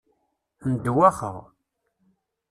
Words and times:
Ndewwaxeɣ. 0.71 1.37